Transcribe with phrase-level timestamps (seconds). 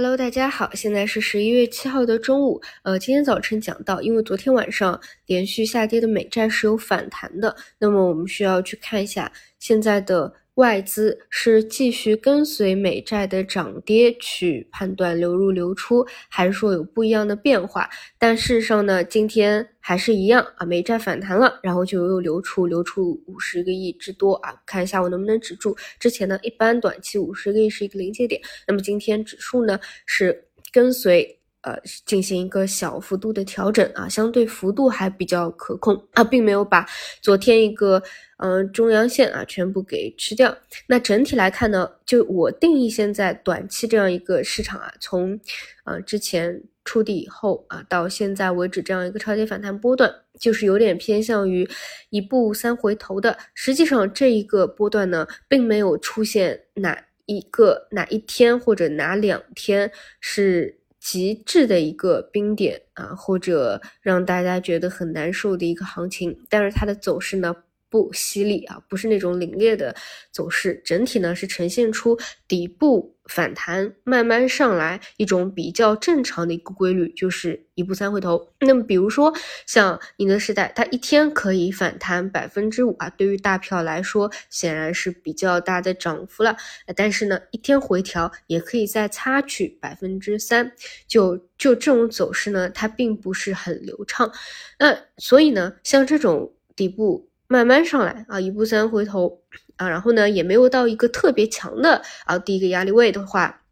[0.00, 2.62] Hello，大家好，现在是十一月七号的中午。
[2.84, 10.32] 呃，今天早晨讲到，因为昨天晚上连续下跌的美债是有反弹的，那么我们需要去看一下现在的。
[10.58, 17.88] 外资是继续跟随美债的涨跌去判断流入流出，还是说有不一样的变化？
[18.18, 24.52] 但事实上呢，今天还是一样啊，美债反弹了，然后就又流出，流出五十个亿之多啊。
[24.66, 25.76] 看一下我能不能止住。
[26.00, 36.86] 之前呢，一般短期五十个亿是一个临界点，那么今天指数呢是跟随呃进行一个小幅度的调整啊，相对幅度还比较可控啊，并没有把
[37.20, 38.02] 昨天一个。
[38.40, 40.56] 嗯，中阳线啊，全部给吃掉。
[40.86, 45.40] 那整体来看呢，就我定义现在短期这样一个市场啊，从
[45.82, 51.68] 啊之前触底以后啊，到现在为止这样一个超跌反弹波段，就是有点偏向于
[52.10, 53.36] 一步三回头的。
[53.54, 59.90] 实际上这一个波段呢，并没有出现哪一个哪一天或者哪两天
[60.20, 67.54] 是极致的一个冰点啊，或者让大家觉得很难受的一个行情，但是它的走势呢。
[67.90, 69.94] 不犀利啊，不是那种凛冽的
[70.30, 78.52] 走势，整体呢是呈现出底部反弹，慢慢上来一种比较正常的一个规律，就是一步三回头。
[78.60, 79.32] 那么比如说
[79.66, 86.56] 像宁德时代，它一天可以反弹百分之五啊，对于大票来说显然是比较大的涨幅了。
[86.96, 90.72] 但是呢，一天回调也可以再擦去百分之三，
[91.06, 94.30] 就就这种走势呢，它并不是很流畅。
[94.78, 97.27] 那所以呢，像这种底部。
[97.48, 99.40] 慢慢上来啊，一步三回头
[99.76, 103.62] 啊，然后呢，也没有到一个特别强的啊第一个压力位的话。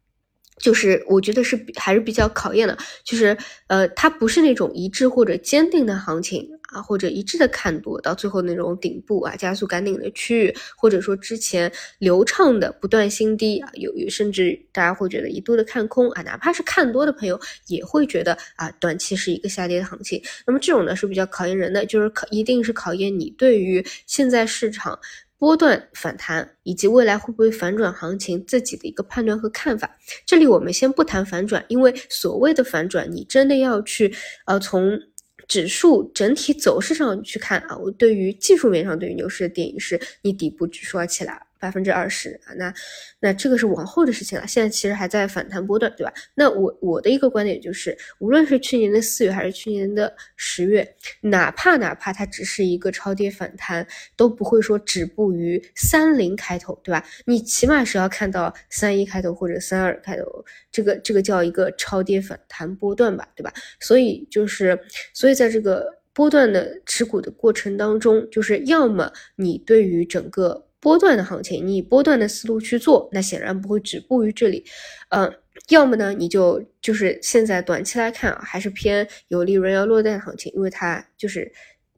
[0.59, 20.21] 就是我觉得是还是比较考验的，就是呃，它不是那种一致或者坚定的行情啊，或者一致的看多到最后那种顶部啊加速赶顶的区域，或者说之前流畅的不断新低啊，有有甚至大家会觉得一度的看空啊，哪怕是看多的朋友也会觉得啊，短期是一个下跌的行情。
[20.45, 24.99] 那么这种呢是比较考验人的，就是考一定是考验你对于现在市场。
[25.39, 29.97] 波段反弹以及未来会不会反转行情，自己的一个判断和看法。
[30.25, 34.13] 这里我们先不谈反转，因为所谓的反转，你真的要去
[34.45, 34.99] 呃从
[35.47, 37.77] 指数整体走势上去看啊。
[37.77, 41.46] 我对于技术面上对于牛市的定义是，你底部指数要起来。
[41.59, 42.73] 百分之二十啊，那
[43.19, 44.45] 那这个是往后的事情了。
[44.47, 46.13] 现在其实还在反弹波段，对吧？
[46.35, 53.85] 那我我的一个观点就是，无论是去年的四月还是去年的十月，哪怕哪怕它只是一个超跌反弹，
[54.15, 57.03] 都不会说止步于三零开头，对吧？
[57.25, 63.51] 你起码是要看到三一开头或者三二开头，这个这个叫一个超跌反弹波段吧，对吧？
[63.79, 64.79] 所以就是，
[65.13, 70.66] 所以在这个波段的持股的过程当中，就是要么你对于整个。
[70.87, 74.63] 波段的行情，你以波段的思路去做，那显然不会止步于这里。
[75.09, 75.29] 嗯，
[75.67, 81.51] 要么呢，你就就是现在短期来看啊，还是偏有利润要落袋的行情，因为它就是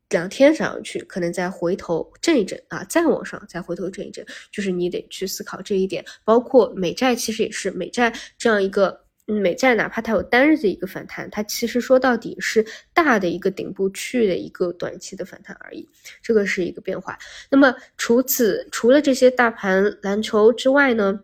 [0.10, 6.04] 两天涨上去，可能再回头震一震啊，再往上再回头震一震，就是你得去思考这一点。
[6.26, 9.06] 包括美债，其实也是美债这样一个。
[9.32, 15.88] 美债哪怕它有单日的一个反弹，它其实说到底是大的一个顶部区域的一个短期的反弹而已，
[16.22, 17.18] 这个是一个变化。
[17.50, 21.20] 那么除此除了这些大盘蓝筹之外呢，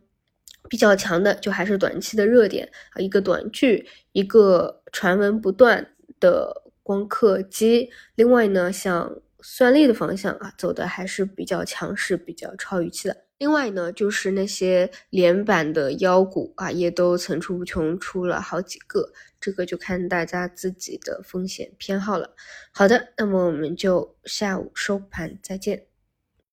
[0.69, 5.87] 比较强的就还是短期的热点啊，一个短剧，一个传闻不断
[6.19, 7.89] 的光刻机。
[8.15, 13.24] 另外呢，像算力的方向啊，走的还是比较强势，比较超预期的。
[13.37, 22.33] 另外呢，就是那些连板的妖股啊，也都层出不穷，出了好几个，这个就看大家自己的风险偏好了。
[22.71, 25.94] 好的，那么我们就下午收盘再见。